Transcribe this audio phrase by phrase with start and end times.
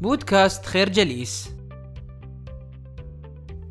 [0.00, 1.54] بودكاست خير جليس.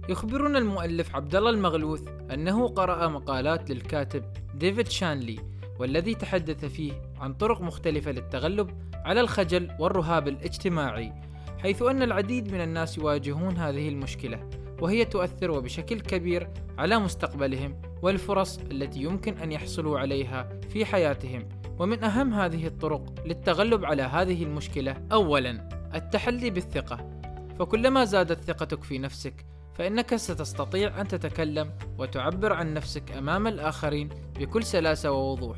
[0.09, 2.01] يخبرنا المؤلف عبد الله المغلوث
[2.33, 4.23] أنه قرأ مقالات للكاتب
[4.55, 5.39] ديفيد شانلي
[5.79, 11.13] والذي تحدث فيه عن طرق مختلفة للتغلب على الخجل والرهاب الاجتماعي
[11.57, 14.49] حيث أن العديد من الناس يواجهون هذه المشكلة
[14.81, 21.49] وهي تؤثر وبشكل كبير على مستقبلهم والفرص التي يمكن أن يحصلوا عليها في حياتهم.
[21.79, 27.19] ومن أهم هذه الطرق للتغلب على هذه المشكلة أولاً التحلي بالثقة.
[27.59, 34.63] فكلما زادت ثقتك في نفسك فإنك ستستطيع أن تتكلم وتعبر عن نفسك أمام الآخرين بكل
[34.63, 35.57] سلاسة ووضوح.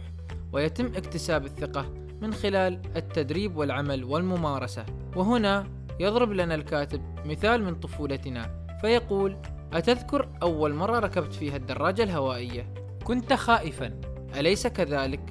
[0.53, 4.85] ويتم اكتساب الثقة من خلال التدريب والعمل والممارسة.
[5.15, 5.67] وهنا
[5.99, 9.37] يضرب لنا الكاتب مثال من طفولتنا فيقول
[9.73, 12.73] أتذكر أول مرة ركبت فيها الدراجة الهوائية؟
[13.03, 14.01] كنت خائفا.
[14.35, 15.21] أليس كذلك؟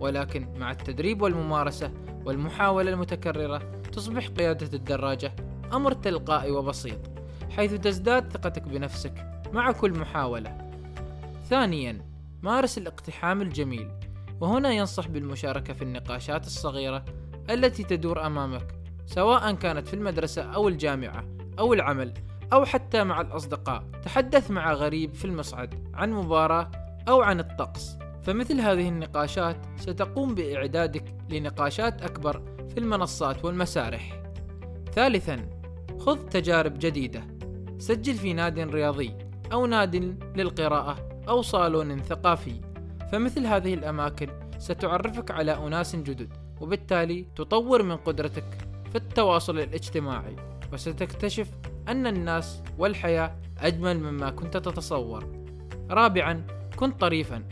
[0.00, 1.92] ولكن مع التدريب والممارسة
[2.24, 5.36] والمحاولة المتكررة تصبح قيادة الدراجة.
[5.72, 6.98] أمر تلقائي وبسيط
[7.50, 10.58] حيث تزداد ثقتك بنفسك مع كل محاولة.
[11.50, 12.02] ثانيا
[12.42, 13.88] مارس الاقتحام الجميل
[14.40, 17.04] وهنا ينصح بالمشاركة في النقاشات الصغيرة
[17.50, 18.74] التي تدور أمامك
[19.06, 21.24] سواء كانت في المدرسة أو الجامعة
[21.58, 22.14] أو العمل
[22.52, 23.84] أو حتى مع الأصدقاء.
[24.04, 26.70] تحدث مع غريب في المصعد عن مباراة
[27.08, 27.96] أو عن الطقس.
[28.22, 34.22] فمثل هذه النقاشات ستقوم بإعدادك لنقاشات أكبر في المنصات والمسارح.
[34.92, 35.50] ثالثا
[35.98, 37.26] خذ تجارب جديدة.
[37.78, 39.14] سجل في ناد رياضي
[39.52, 42.60] أو ناد للقراءة أو صالون ثقافي.
[43.12, 44.28] فمثل هذه الأماكن
[44.58, 48.44] ستعرفك على أناس جدد وبالتالي تطور من قدرتك
[48.90, 50.36] في التواصل الاجتماعي.
[50.72, 51.48] وستكتشف
[51.88, 55.32] أن الناس والحياة أجمل مما كنت تتصور.
[55.90, 57.44] رابعا كن طريفا.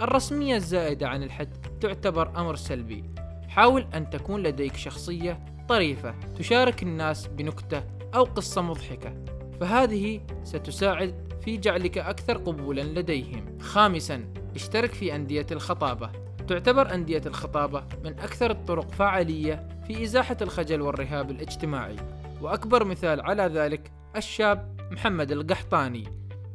[0.00, 3.04] الرسمية الزائدة عن الحد تعتبر أمر سلبي.
[3.48, 7.82] حاول أن تكون لديك شخصية طريفة تشارك الناس بنكتة
[8.14, 9.24] أو قصة مضحكة
[9.60, 13.58] فهذه ستساعد في جعلك أكثر قبولا لديهم.
[13.60, 14.24] خامسا
[14.54, 16.10] اشترك في أندية الخطابة.
[16.48, 21.96] تعتبر أندية الخطابة من أكثر الطرق فعالية في إزاحة الخجل والرهاب الاجتماعي
[22.40, 26.04] وأكبر مثال على ذلك الشاب محمد القحطاني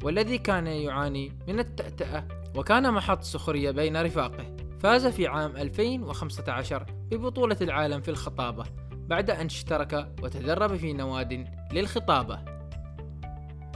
[0.03, 4.55] والذي كان يعاني من التأتأة وكان محط سخرية بين رفاقه.
[4.83, 8.63] فاز في عام 2015 ببطولة العالم في الخطابة
[8.93, 12.39] بعد أن اشترك وتدرب في نواد للخطابة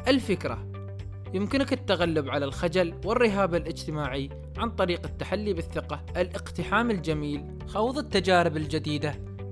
[0.08, 0.68] الفكرة
[1.34, 9.10] يمكنك التغلب على الخجل والرهاب الاجتماعي عن طريق التحلي بالثقة، الاقتحام الجميل، خوض التجارب الجديدة،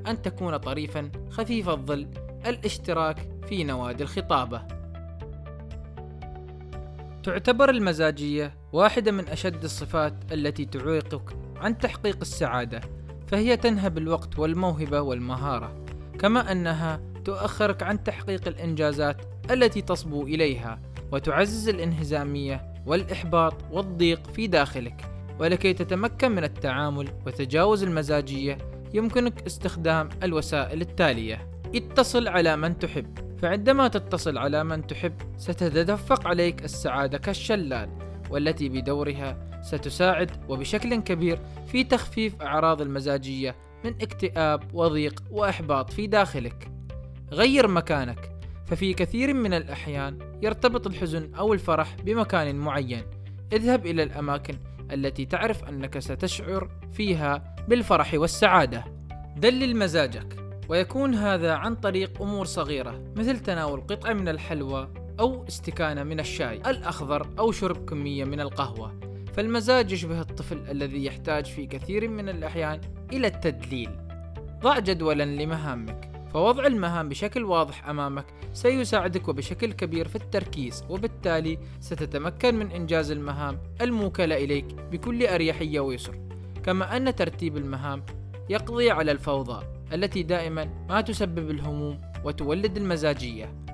[0.07, 2.07] أن تكون طريفا خفيف الظل،
[2.45, 4.61] الاشتراك في نوادي الخطابة.
[7.23, 12.81] تعتبر المزاجية واحدة من أشد الصفات التي تعيقك عن تحقيق السعادة،
[13.27, 15.85] فهي تنهب الوقت والموهبة والمهارة،
[16.19, 19.21] كما أنها تؤخرك عن تحقيق الإنجازات
[19.51, 20.79] التي تصبو إليها،
[21.11, 25.05] وتعزز الانهزامية والإحباط والضيق في داخلك،
[25.39, 28.57] ولكي تتمكن من التعامل وتجاوز المزاجية،
[28.93, 36.63] يمكنك استخدام الوسائل التالية: اتصل على من تحب، فعندما تتصل على من تحب ستتدفق عليك
[36.63, 37.89] السعادة كالشلال.
[38.30, 46.72] والتي بدورها ستساعد وبشكل كبير في تخفيف أعراض المزاجية من اكتئاب وضيق وإحباط في داخلك.
[47.31, 48.30] غير مكانك
[48.66, 53.03] ففي كثير من الأحيان يرتبط الحزن أو الفرح بمكان معين.
[53.53, 54.58] اذهب إلى الأماكن
[54.91, 58.84] التي تعرف أنك ستشعر فيها بالفرح والسعادة.
[59.38, 66.03] دلل مزاجك ويكون هذا عن طريق أمور صغيرة مثل تناول قطعة من الحلوى أو استكانة
[66.03, 69.00] من الشاي الأخضر أو شرب كمية من القهوة.
[69.34, 72.81] فالمزاج يشبه الطفل الذي يحتاج في كثير من الأحيان
[73.14, 73.90] إلى التدليل.
[74.62, 76.12] ضع جدولا لمهامك.
[76.34, 83.59] فوضع المهام بشكل واضح أمامك سيساعدك وبشكل كبير في التركيز وبالتالي ستتمكن من إنجاز المهام
[83.82, 86.20] الموكلة إليك بكل أريحية ويسر.
[86.64, 88.03] كما أن ترتيب المهام
[88.50, 93.65] يقضي على الفوضى التي دائما ما تسبب الهموم وتولد المزاجية.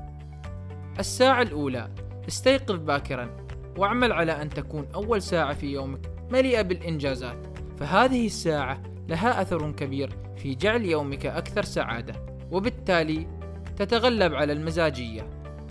[0.99, 1.89] الساعة الأولى
[2.27, 3.37] استيقظ باكرا
[3.77, 10.09] واعمل على أن تكون أول ساعة في يومك مليئة بالإنجازات، فهذه الساعة لها أثر كبير
[10.37, 13.27] في جعل يومك أكثر سعادة، وبالتالي
[13.77, 15.29] تتغلب على المزاجية.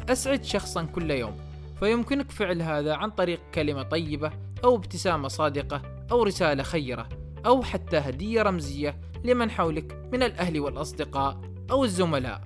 [0.08, 1.36] أسعد شخصا كل يوم،
[1.78, 4.30] فيمكنك فعل هذا عن طريق كلمة طيبة
[4.64, 5.82] أو ابتسامة صادقة
[6.12, 7.08] أو رسالة خيرة
[7.46, 11.40] أو حتى هدية رمزية لمن حولك من الأهل والأصدقاء
[11.70, 12.42] أو الزملاء.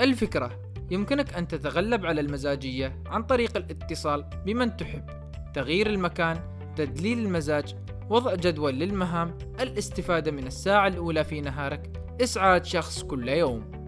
[0.00, 0.58] الفكرة
[0.90, 5.04] يمكنك أن تتغلب على المزاجية عن طريق الاتصال بمن تحب،
[5.54, 6.40] تغيير المكان،
[6.76, 7.74] تدليل المزاج،
[8.10, 11.90] وضع جدول للمهام، الاستفادة من الساعة الأولى في نهارك،
[12.22, 13.84] إسعاد شخص كل يوم.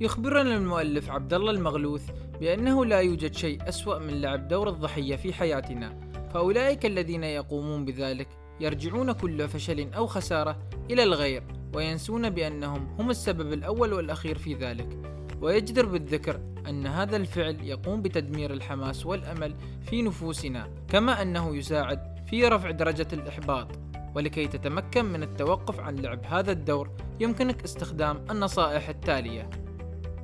[0.00, 2.10] يخبرنا المؤلف عبد الله المغلوث
[2.40, 6.00] بأنه لا يوجد شيء أسوأ من لعب دور الضحية في حياتنا،
[6.34, 8.28] فأولئك الذين يقومون بذلك
[8.60, 10.58] يرجعون كل فشل أو خسارة
[10.90, 11.42] إلى الغير
[11.74, 14.98] وينسون بأنهم هم السبب الأول والأخير في ذلك.
[15.40, 22.48] ويجدر بالذكر أن هذا الفعل يقوم بتدمير الحماس والأمل في نفوسنا كما أنه يساعد في
[22.48, 23.68] رفع درجة الإحباط.
[24.14, 26.90] ولكي تتمكن من التوقف عن لعب هذا الدور
[27.20, 29.50] يمكنك استخدام النصائح التالية.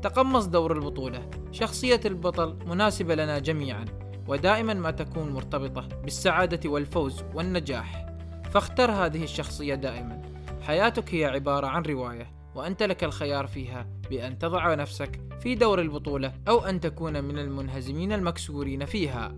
[0.03, 1.31] تقمص دور البطولة.
[1.53, 3.85] شخصية البطل مناسبة لنا جميعا
[4.29, 8.07] ودائما ما تكون مرتبطة بالسعادة والفوز والنجاح.
[8.51, 10.23] فاختر هذه الشخصية دائما.
[10.63, 16.33] حياتك هي عبارة عن رواية وأنت لك الخيار فيها بأن تضع نفسك في دور البطولة
[16.49, 19.37] أو أن تكون من المنهزمين المكسورين فيها.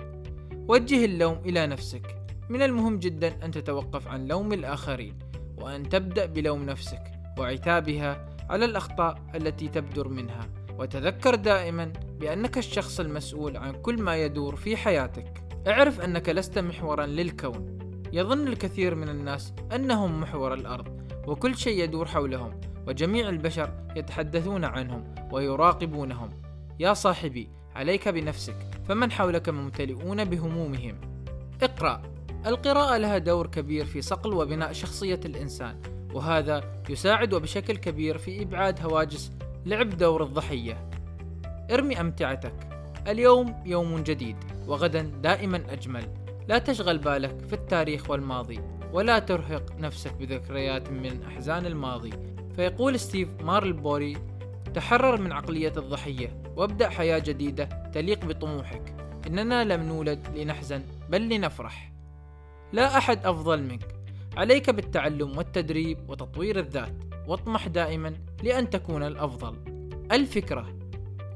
[0.68, 2.16] وجه اللوم إلى نفسك.
[2.48, 5.18] من المهم جدا أن تتوقف عن لوم الآخرين
[5.56, 7.02] وأن تبدأ بلوم نفسك
[7.38, 10.48] وعتابها على الأخطاء التي تبدر منها.
[10.78, 15.44] وتذكر دائما بأنك الشخص المسؤول عن كل ما يدور في حياتك.
[15.68, 17.78] اعرف أنك لست محورا للكون.
[18.12, 21.03] يظن الكثير من الناس أنهم محور الأرض.
[21.26, 26.30] وكل شيء يدور حولهم وجميع البشر يتحدثون عنهم ويراقبونهم.
[26.80, 28.56] يا صاحبي عليك بنفسك
[28.88, 31.00] فمن حولك ممتلئون بهمومهم.
[31.62, 32.02] اقرأ.
[32.46, 35.82] القراءة لها دور كبير في صقل وبناء شخصية الإنسان
[36.14, 39.32] وهذا يساعد بشكل كبير في إبعاد هواجس
[39.66, 40.90] لعب دور الضحية.
[41.70, 42.54] ارمي أمتعتك.
[43.08, 44.36] اليوم يوم جديد
[44.66, 46.04] وغدا دائما أجمل.
[46.48, 48.60] لا تشغل بالك في التاريخ والماضي.
[48.94, 52.10] ولا ترهق نفسك بذكريات من أحزان الماضي.
[52.56, 54.16] فيقول ستيف مارلبوري
[54.74, 57.64] تحرر من عقلية الضحية وابدأ حياة جديدة
[57.94, 58.94] تليق بطموحك.
[59.26, 61.92] إننا لم نولد لنحزن بل لنفرح.
[62.72, 63.94] لا أحد أفضل منك.
[64.36, 66.94] عليك بالتعلم والتدريب وتطوير الذات.
[67.28, 69.56] واطمح دائما لأن تكون الأفضل.
[70.12, 70.76] الفكرة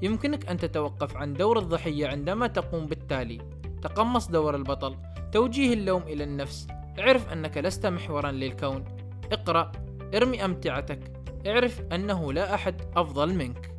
[0.02, 3.38] يمكنك أن تتوقف عن دور الضحية عندما تقوم بالتالي.
[3.82, 4.96] تقمص دور البطل
[5.32, 8.84] توجيه اللوم إلى النفس اعرف أنك لست محورا للكون.
[9.32, 9.72] اقرأ.
[10.14, 11.12] ارمي أمتعتك.
[11.46, 13.78] اعرف أنه لا أحد أفضل منك.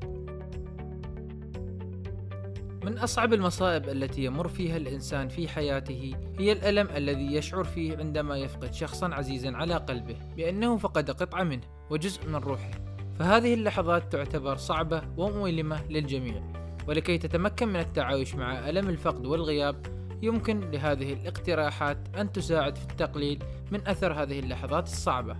[2.83, 8.37] من أصعب المصائب التي يمر فيها الإنسان في حياته هي الألم الذي يشعر فيه عندما
[8.37, 12.71] يفقد شخصا عزيزا على قلبه بأنه فقد قطعة منه وجزء من روحه.
[13.19, 16.43] فهذه اللحظات تعتبر صعبة ومؤلمة للجميع.
[16.87, 23.43] ولكي تتمكن من التعايش مع ألم الفقد والغياب يمكن لهذه الاقتراحات أن تساعد في التقليل
[23.71, 25.37] من أثر هذه اللحظات الصعبة.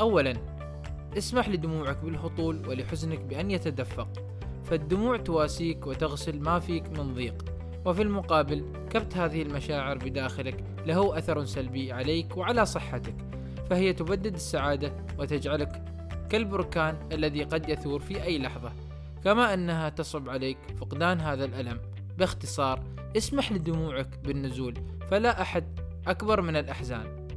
[0.00, 0.32] أولاً،
[1.18, 4.08] اسمح لدموعك بالهطول ولحزنك بأن يتدفق،
[4.64, 7.44] فالدموع تواسيك وتغسل ما فيك من ضيق،
[7.84, 13.14] وفي المقابل كبت هذه المشاعر بداخلك له أثر سلبي عليك وعلى صحتك،
[13.70, 15.82] فهي تبدد السعادة وتجعلك
[16.30, 18.72] كالبركان الذي قد يثور في أي لحظة،
[19.24, 21.80] كما أنها تصب عليك فقدان هذا الألم.
[22.18, 22.80] باختصار
[23.16, 24.74] اسمح لدموعك بالنزول
[25.10, 27.28] فلا أحد أكبر من الأحزان.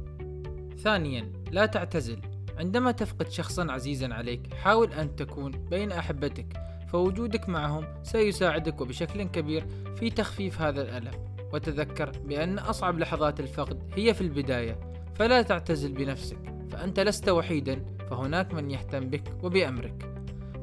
[0.78, 2.20] ثانيا لا تعتزل.
[2.58, 6.46] عندما تفقد شخصا عزيزا عليك حاول أن تكون بين أحبتك
[6.88, 9.66] فوجودك معهم سيساعدك وبشكل كبير
[9.96, 11.32] في تخفيف هذا الألم.
[11.52, 14.80] وتذكر بأن أصعب لحظات الفقد هي في البداية.
[15.14, 16.38] فلا تعتزل بنفسك
[16.70, 20.08] فأنت لست وحيدا فهناك من يهتم بك وبأمرك.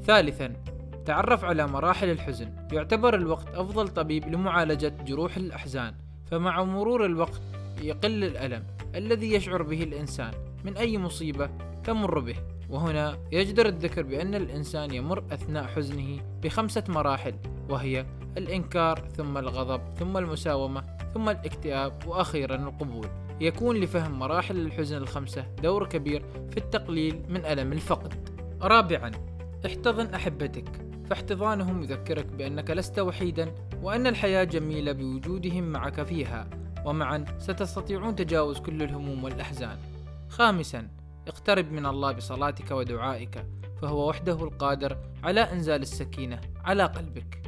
[0.03, 0.53] ثالثا
[1.09, 2.53] تعرف على مراحل الحزن.
[2.71, 5.93] يعتبر الوقت أفضل طبيب لمعالجة جروح الأحزان
[6.25, 7.41] فمع مرور الوقت
[7.81, 8.63] يقل الألم
[8.95, 10.31] الذي يشعر به الإنسان
[10.65, 11.49] من أي مصيبة
[11.83, 12.35] تمر به.
[12.69, 17.33] وهنا يجدر الذكر بأن الإنسان يمر أثناء حزنه بخمسة مراحل
[17.69, 18.05] وهي
[18.37, 23.07] الإنكار ثم الغضب ثم المساومة ثم الاكتئاب وأخيرا القبول.
[23.41, 28.13] يكون لفهم مراحل الحزن الخمسة دور كبير في التقليل من ألم الفقد.
[28.61, 29.11] رابعا
[29.65, 30.88] احتضن أحبتك.
[31.09, 36.49] فاحتضانهم يذكرك بأنك لست وحيدا وأن الحياة جميلة بوجودهم معك فيها
[36.85, 39.77] ومعا ستستطيعون تجاوز كل الهموم والأحزان.
[40.29, 40.87] خامسا
[41.27, 43.45] اقترب من الله بصلاتك ودعائك
[43.81, 47.41] فهو وحده القادر على إنزال السكينة على قلبك.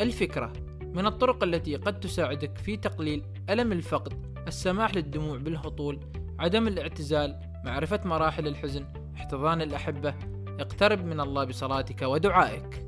[0.00, 6.00] الفكرة من الطرق التي قد تساعدك في تقليل ألم الفقد السماح للدموع بالهطول
[6.38, 8.84] عدم الاعتزال معرفة مراحل الحزن
[9.16, 10.14] احتضان الأحبة
[10.60, 12.87] اقترب من الله بصلاتك ودعائك.